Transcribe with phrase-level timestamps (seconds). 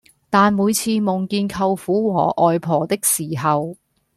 [0.31, 3.77] 但每次夢見舅父和外婆的時候